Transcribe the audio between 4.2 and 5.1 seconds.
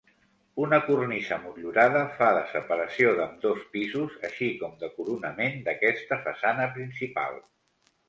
així com de